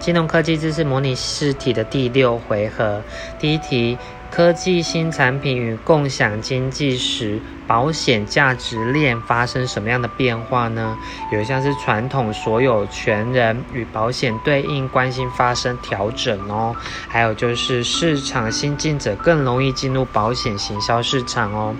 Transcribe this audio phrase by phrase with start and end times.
[0.00, 3.02] 金融科技知识模拟试题的第六回合，
[3.38, 3.98] 第一题。
[4.30, 10.96] 科技新产品与共享经济时，保险价值链发生什么样的变化呢？
[11.32, 16.76] 有像是传统所有权人与保险对应关系发生调整哦，
[17.08, 21.74] 还有就是市场新进者更容易进入保险行销市场哦，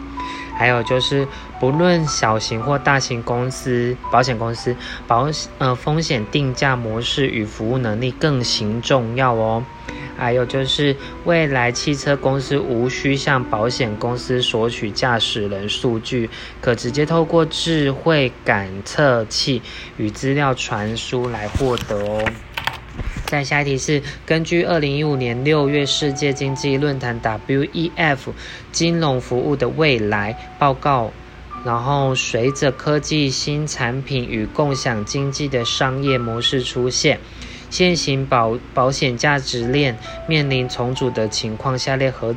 [0.61, 1.27] 还有就是
[1.59, 9.65] 不论小型或大型公司，保险公司保呃风险定价模式与服务能力更行重要哦。
[10.19, 16.29] 还有就是，未来汽车公司无需向保险公司索取驾驶人数据，
[16.61, 19.63] 可直接透过智慧感测器
[19.97, 22.23] 与资料传输来获得哦。
[23.31, 28.19] 再下一题是，根据二零一五年六月世界经济论坛 WEF
[28.73, 31.13] 金融服务的未来报告，
[31.65, 37.21] 然后随着科技新产品与共享经济的商业模式出现。
[37.71, 42.35] 现行保保险价值链面临重组的情况，下列何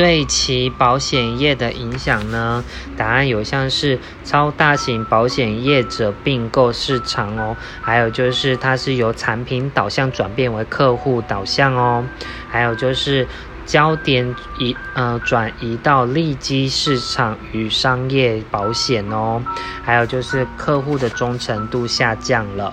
[0.00, 2.64] 对其保险业的影响呢？
[2.96, 12.02] 答案有像是超大型保险业者并购市场哦，还有就是它是由产品导向转变为客户导向哦，
[12.48, 13.28] 还有就是
[13.66, 19.42] 焦点移呃转移到利基市场与商业保险哦，
[19.84, 22.72] 还有就是客户的忠诚度下降了。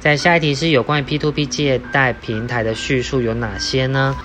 [0.00, 4.16] 在下一题是有关于 P2P 借贷平台的叙述有哪些呢？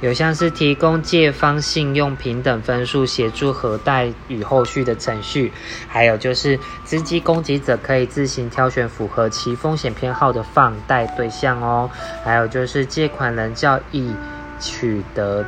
[0.00, 5.50] 有像是提供借方信用平等分数，协助核贷与后续的程序，
[5.88, 11.90] 还有就是资金供给者可以自行挑选符合其风险偏好的放贷对象哦，
[12.22, 14.14] 还有就是借款人较易
[14.60, 15.44] 取得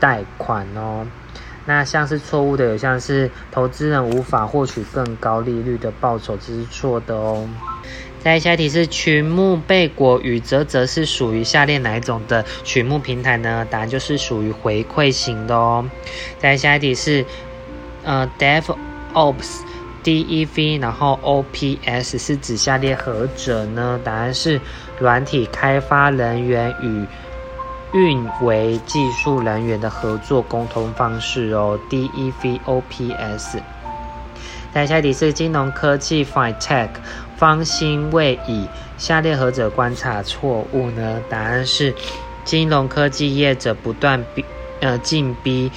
[0.00, 1.06] 贷款哦。
[1.66, 7.46] 那像是错误的，有像是投资人无法获取更高利率的报酬，这是错的哦。
[8.20, 13.66] 再下一题是群目贝果与泽泽是属于下列哪一种的群目平台呢？
[13.70, 15.88] 答案就是属于回馈型的哦。
[16.38, 17.24] 再下一题是
[18.02, 19.60] 呃，DevOps、
[20.04, 24.00] Dev，然后 OPS 是指下列何者呢？
[24.02, 24.60] 答案是
[24.98, 27.06] 软体开发人员与
[27.94, 31.78] 运维技术人员的合作沟通方式哦。
[31.88, 33.62] DevOps。
[34.72, 36.90] 在下一题是金融科技 FinTech。
[37.36, 41.22] 方兴未已，下列何者观察错误呢？
[41.28, 41.94] 答案是
[42.42, 44.44] 金融科技业者不断逼
[44.80, 45.70] 呃进逼，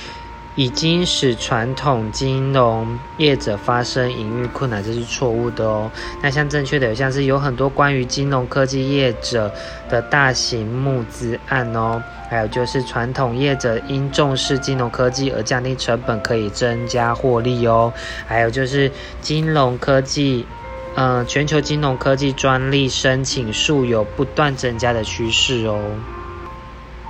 [0.56, 5.92] 已经使传统金融业者发生营运困难，这是错误的哦。
[6.22, 9.52] 那像正确的，像是有很多关于金融科技业者
[9.90, 17.94] 的大型募资案哦，还有就是传统业者因重视金融科技而降低成本，可以增加获利哦。
[18.28, 18.92] 还有就是
[19.22, 20.46] 金融科技。
[20.94, 25.80] 呃，全球金融科技专利申请数有不断增加的趋势哦。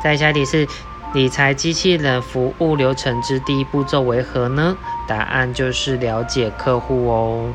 [0.04, 0.68] 再下一题是
[1.14, 4.78] 理财机器人服务流程之第一步骤为何呢？
[5.08, 7.50] 答案就是了解客户哦。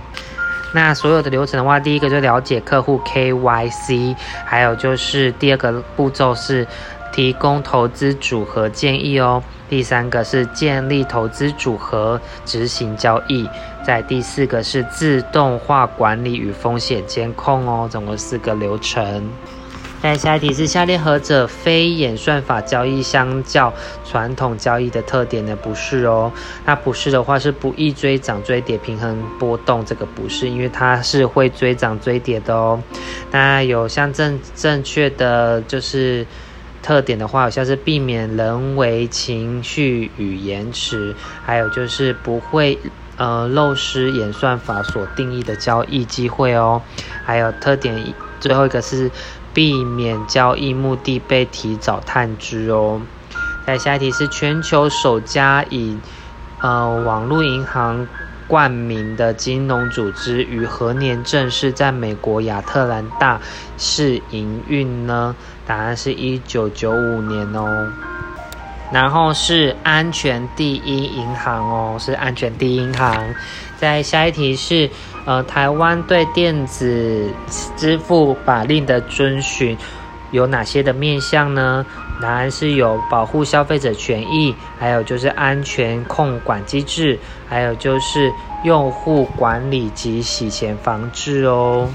[0.74, 4.14] 那所有的流程的话，第一个就了解客户 KYC，
[4.44, 6.66] 还有就是第二个步骤是
[7.14, 9.42] 提供投资组合建议哦。
[9.70, 13.48] 第三个是建立投资组合，执行交易。
[13.82, 19.30] 在第四个是自动化管理与风险监控哦，总共四个流程。
[20.02, 23.72] 在下一题是下列何者非演算法交易相较
[24.04, 25.56] 传统交易的特点呢？
[25.56, 26.30] 不是哦，
[26.64, 32.80] 那不是的话是不易追涨追跌平衡波动，这个不是，因为它是会追涨追跌的哦。
[33.32, 36.24] 那有像正正确的就是
[36.82, 42.78] 特点的话，好像是避免人为情绪与延迟，还有就是不会。
[43.18, 46.82] 呃，漏失演算法所定义的交易机会哦，
[47.24, 49.10] 还有特点，最后一个是
[49.56, 53.00] 避免交易目的被提早探知哦。
[53.66, 55.98] 再下一题是全球首家以
[56.60, 58.06] 呃网络银行
[58.46, 63.40] 冠名的金融组织于何年正式在美国亚特兰大
[63.78, 65.34] 市营运呢？
[65.64, 67.66] 答案是一九九五年哦。
[68.92, 73.34] 然后是安全第一银行哦，是安全第一银行。
[73.76, 74.88] 在下一题是，
[75.26, 77.28] 呃，台湾对电子
[77.76, 79.76] 支付法令的遵循
[80.30, 81.84] 有哪些的面向呢？
[82.22, 88.32] 答案是有保护消费者权益，还有就是安全控管机制，还有就是
[88.64, 91.86] 用户管理及洗钱防治哦。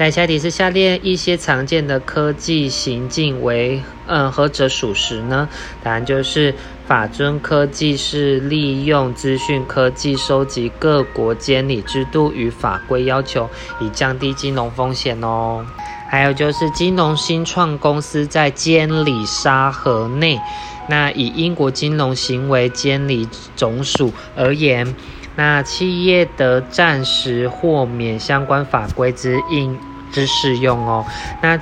[0.00, 5.46] 在下题是下列一些常见的科技行径为嗯何者属实呢？
[5.82, 6.54] 答案就是
[6.86, 15.66] 法尊科技是利用资讯科技收集各国监理制度与法规要求，以降低金融风险哦。
[16.08, 20.40] 还有就是金融新创公司在监理沙盒内，
[20.88, 24.94] 那以英国金融行为监理总署而言，
[25.36, 29.78] 那企业得暂时豁免相关法规之应
[30.12, 31.04] 之适用哦。
[31.42, 31.58] 那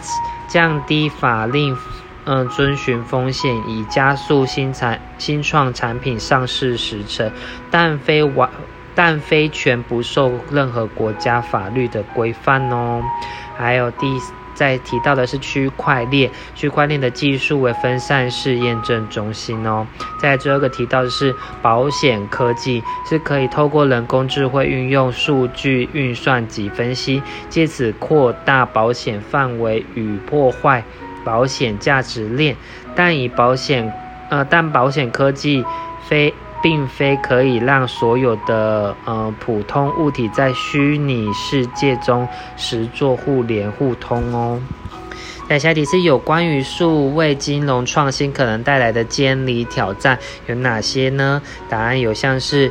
[0.49, 1.77] 降低法令，
[2.25, 7.31] 嗯，遵循风险，以加速新产新创产品上市时程，
[7.71, 8.51] 但非完。
[8.95, 13.01] 但非全不受任何国家法律的规范哦。
[13.57, 14.19] 还有第
[14.59, 19.87] 再提到的是区块链，区块链的技术为分散式验证中心哦。
[20.21, 21.33] 在最后一个提到的是
[21.63, 30.83] 保险科技，是可以透过人工智慧运用数据运算及分析，借此扩大保险范围与破坏
[31.25, 32.57] 保险价值链。
[32.97, 33.93] 但以保险
[34.29, 35.65] 呃，但保险科技
[36.09, 36.35] 非。
[36.63, 44.61] 并非可以让所有的呃普通物体在虚拟世界中实作互联互通哦。
[45.49, 51.41] 在下题是有关于数位金融创新可能带来的监理挑战有哪些呢？
[51.69, 52.71] 答案有像是。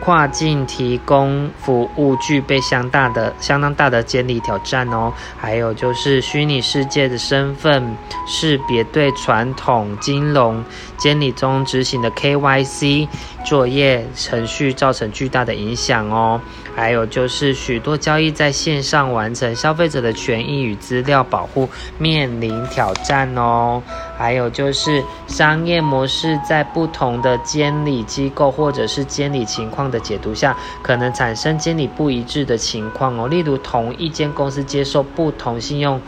[0.00, 5.12] 跨境提供服务具备相大的、相当大的监理挑战哦。
[5.38, 7.96] 还有就是虚拟世界的身份
[8.26, 10.62] 识别对传统金融
[10.96, 13.08] 监理中执行的 KYC
[13.44, 16.40] 作业程序造成巨大的影响哦。
[16.74, 21.68] 还有就是许多交易在线上完成，消费者的权益与资料保护
[21.98, 23.82] 面临挑战哦。
[24.16, 33.28] 还有就是商业模式在不同的监理机构或者是监理情况的解读下，可能产生监理不一致的情况哦。
[33.28, 36.00] 例如，同一间公司接受不同信用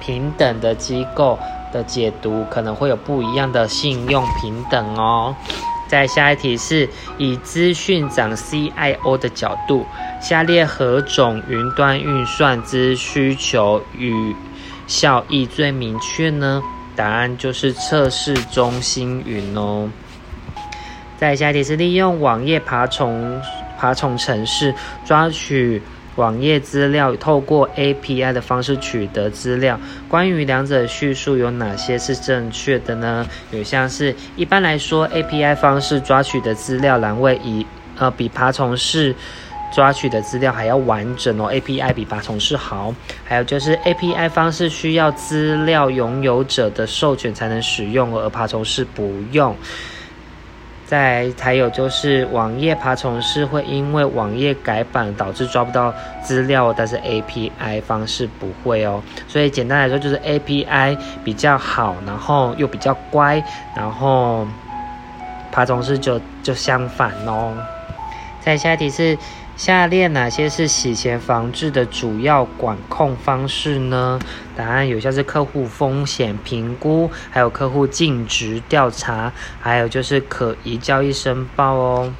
[0.00, 1.38] 平等的机构
[1.72, 5.34] 的解读，可能会有不一样的信用平等哦。
[5.86, 6.88] 在下一题是
[7.18, 9.84] 以资讯长 CIO 的角度，
[10.20, 14.34] 下列何种云端运算之需求与
[14.86, 16.62] 效益最明确呢？
[16.94, 19.88] 答案就是测试中心云哦。
[21.16, 23.40] 再下题是利用网页爬虫
[23.78, 24.74] 爬虫程式
[25.04, 25.80] 抓取
[26.16, 29.78] 网页资料，透过 API 的方式取得资料。
[30.08, 33.26] 关于两者叙述有哪些是正确的呢？
[33.50, 37.64] 有像是一般来说，API 方式抓取的资料栏位以
[37.98, 39.14] 呃比爬虫式。
[39.72, 42.94] 抓取的资料还要完整哦，API 比爬虫式好。
[43.24, 49.56] 还有就是 API 方式需要资料拥有者的授权才能使用，而爬虫式不用。
[50.84, 55.92] 再还有就是网页爬虫式会因为网页改版导致抓不到
[56.22, 59.02] 资料，但是 API 方式不会哦。
[59.26, 63.42] 所以简单来说就是 API 比较好，然后又比较乖，
[63.74, 64.46] 然后
[65.50, 67.54] 爬虫式就就相反哦。
[68.40, 69.16] 再下一题是。
[69.54, 74.18] 下列哪些是洗钱防治的主要管控方式呢？
[74.56, 82.12] 答案有像是客户风险评估，还有客户尽职调查，还有就是可疑交易申报哦。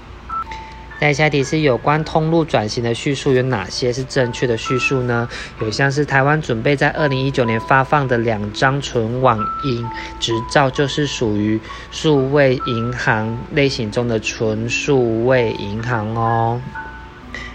[1.00, 5.28] 在下题是有关通路转型的叙述有哪些是正确的叙述呢？
[5.60, 9.84] 有像是台湾准备在二零一九年发放的两张纯网银
[10.20, 11.58] 执照，就是属于
[11.90, 16.60] 数位银行类型中的纯数位银行哦。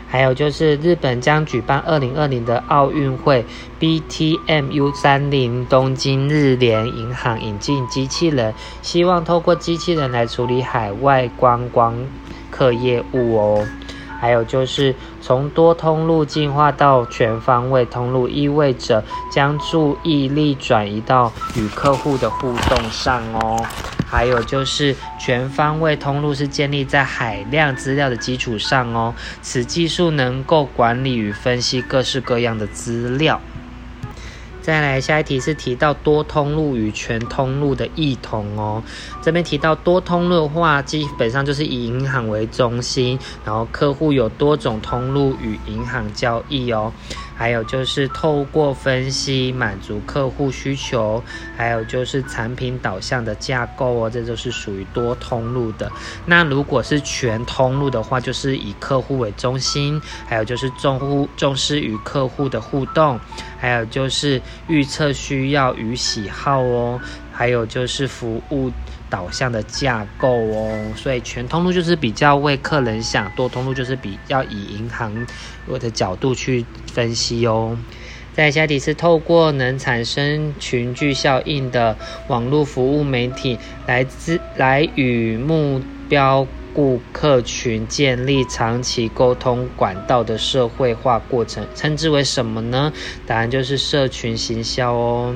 [0.10, 3.46] 还有就是日本将举办二零二零的奥运会
[3.80, 11.94] ，BTMU 三零东京日联银行引进机器人，希望透过机器人来处理海外观光
[12.50, 13.68] 客业务哦。
[14.20, 23.64] 还有就是从多通路进化到全方位通路，意味着将注意力转移到与客户的互动上哦。
[24.10, 33.42] 还有就是全方位通路是建立在海量资料的基础上哦，此技术能够管理与分析各式各样的资料。
[34.62, 38.84] 再来下一题是提到多通路与全通路的异同哦。
[39.22, 46.92] 这边提到多通路的话，基本上就是以银行为中心，然后客户有多种通路与银行交易哦。
[47.38, 51.24] 还有就是透过分析满足客户需求，
[51.56, 55.92] 还有就是产品导向的架构哦，这就是属于多通路的。
[56.26, 63.20] 那如果是全通路的话，就是以客户为中心，还有就是重户重视与客户的互动，
[63.60, 67.00] 还有就是预测需要与喜好哦，
[67.38, 68.72] 还有就是服务。
[69.10, 75.26] 导向的架构哦，所以全通路就是比较为客人想，多通路就是比较以银行
[75.66, 77.78] 我的角度去分析哦。
[78.34, 86.46] 在下底是透过能产生群聚效应的网络服务媒体来自来与目标
[86.78, 92.94] 顾客群建立长期沟通管道的社会化过程，称之为什么呢？
[93.26, 95.34] 答案就是社群行销哦。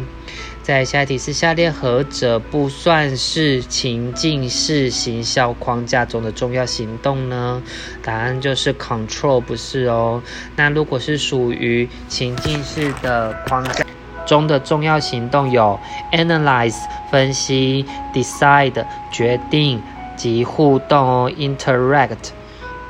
[0.61, 7.63] 在下一题是下列何者不算是情境式行销框架中的重要行动呢？
[8.03, 10.21] 答案就是 control 不是哦。
[10.55, 13.83] 那如果是属于情境式的框架
[14.27, 15.79] 中的重要行动有
[16.11, 16.77] analyze
[17.11, 17.83] 分析、
[18.13, 19.81] decide 决定
[20.21, 22.29] 及互动哦，interact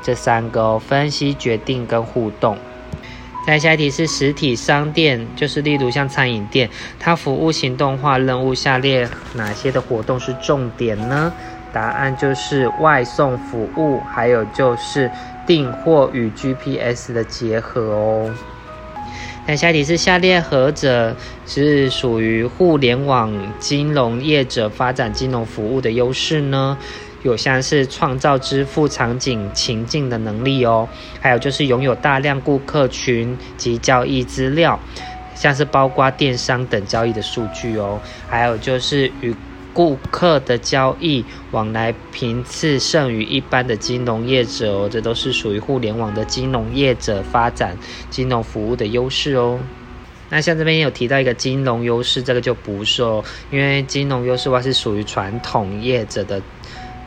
[0.02, 2.58] 这三个哦，分析、决定跟互动。
[3.46, 11.32] 再下一题是实体商店，就是例如像餐饮店，它服务行动化任务，下列哪些的活动是重点呢？
[11.72, 15.10] 答案就是外送服务，还有就是
[15.46, 18.30] 订货与 GPS 的结合哦。
[19.46, 26.76] 那下一题是下列何者是属于互联网金融业者发展金融服务的优势呢？
[27.22, 30.88] 有像是创造支付场景情境的能力哦，
[31.20, 34.78] 还有就是拥有大量顾客群及交易资料，
[35.34, 39.32] 像是包括电商等交易的数据哦，还有就是与
[39.72, 47.76] 顾客的交易往来频次胜于一般的金融业者哦，这都是属于互联网的金融业者发展
[48.10, 49.60] 金融服务的优势哦。
[50.28, 56.42] 那像这边有提到一个金融优势，这个就不是哦，因为金融优势的话是属于传统业者的。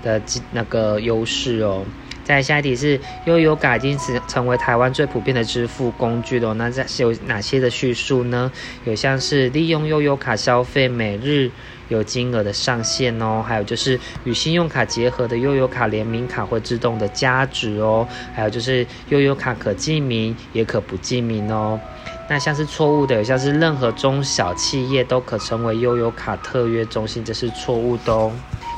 [0.05, 0.21] 的
[0.51, 1.83] 那个优势哦，
[2.23, 6.53] 在下一题是悠游卡已经成成为台湾最普遍的支付工具了。
[6.53, 8.51] 那在有哪些的叙述呢？
[8.83, 11.51] 有像是利用悠游卡消费，每日
[11.87, 21.81] 有金额的上限哦，还有就是与信用卡结合的悠游卡联名卡会自动的加值哦，还有就是悠游卡可记名也可不记名哦。
[22.27, 28.33] 那像是错误的有，像是任何中小企业都可成为悠游卡特约中心，这是错误的哦。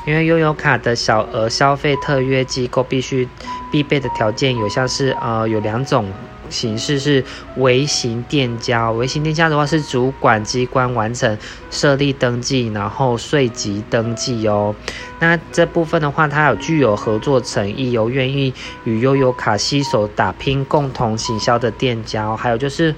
[0.08, 3.28] 因为悠游卡的小额消费特约机构必须
[3.70, 6.10] 必备的条件有像是呃有两种
[6.48, 7.22] 形式是
[7.56, 11.36] 微型店家，微型店家的话是主管机关完成
[11.70, 14.74] 设立登记，然后税籍登记哦。
[15.18, 22.94] 那这部分的话，它有具有合作诚意，有愿意与悠游卡携手打拼，共同行销的店家，还有就是。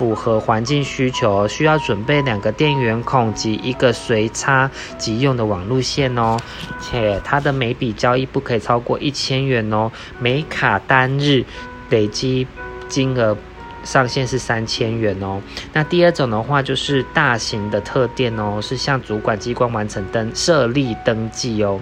[0.00, 6.38] 符合环境需求，需要准备两个电源孔及一个随插即用的网路线哦，
[6.80, 11.44] 且它的每笔交易不可以超过一千元哦，每卡单日
[11.90, 12.46] 累积
[12.88, 13.36] 金额。
[13.82, 15.40] 上限是三千元哦。
[15.72, 21.80] 那第二种的话，就是大型的特店哦，是向主管机关完成登设立登记哦。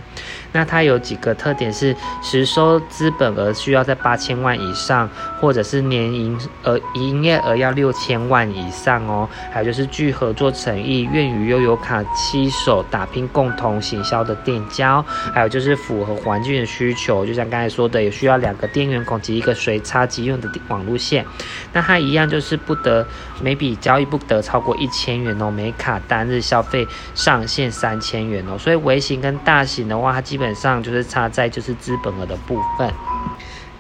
[0.53, 5.09] 那它有几个特点是：实收资本额需要在八千万以上，
[5.41, 9.29] 或者是年营呃营业额要六千万以上哦。
[9.53, 15.05] 还有就是具合作诚意，愿与悠游卡携手打拼共同行销的店家。
[15.35, 21.25] 还有就是符合环境的需求，就像刚才说的，也需要两个电源孔及一个随插即用的网路线。
[21.73, 23.07] 那它一样就是不得
[23.43, 32.89] 每笔交易不得超过一千元哦，每卡单日消费上限三千元哦，所以微型跟大型的话，它基基本上就是差在就是资本额的部分。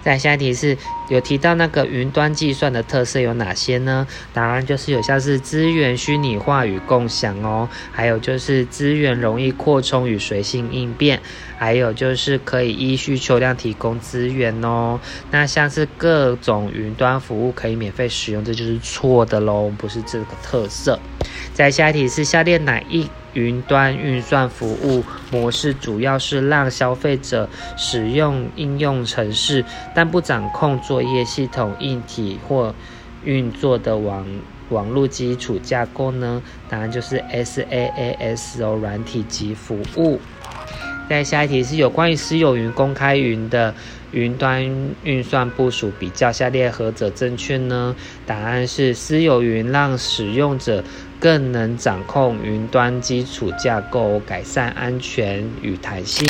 [0.02, 0.76] 再下一题是
[1.08, 4.04] 有提到那个云端计算的特色有哪些呢？
[4.32, 11.20] 答案就是有像是资源虚拟化与共享哦，还有就是资源容易扩充与随性应变，
[11.58, 14.98] 还有就是可以依需求量提供资源哦。
[15.30, 20.98] 那像是各种云端服务可以免费使用，这就是错的喽，不是这个特色。
[21.52, 23.10] 再下一题是下列哪一？
[23.34, 32.74] 云端运算服务模式主要是让消费者使用应用程式，但不掌控作业系统硬体或
[33.22, 34.26] 运作的网
[34.70, 36.42] 网络基础架构呢？
[36.68, 40.18] 答案就是 SaaS 哦，软体及服务。
[41.08, 43.74] 再下一题是有关于私有云、公开云的
[44.12, 44.64] 云端
[45.04, 47.96] 运算部署比较，下列何者正确呢？
[48.26, 50.84] 答案是私有云让使用者。
[51.20, 56.28] 更能掌控云端基础架构，改善安全与弹性。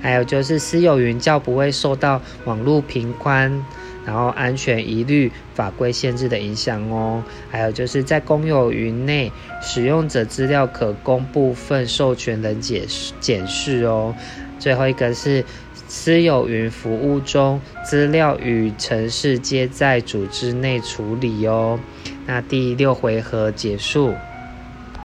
[0.00, 3.62] 还有就是私有云较不会受到网络频宽、
[4.04, 7.22] 然后安全疑虑、法规限制的影响哦。
[7.50, 9.32] 还有就是在公有云内，
[9.62, 12.84] 使用者资料可供部分授权人解
[13.20, 14.14] 检视哦。
[14.58, 15.44] 最后一个是
[15.88, 21.78] 私有云服务中，资料与城市皆在组织内处理哦。
[22.26, 24.14] 那第六回合结束。